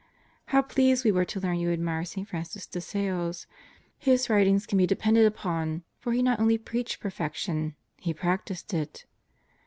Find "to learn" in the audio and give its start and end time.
1.25-1.59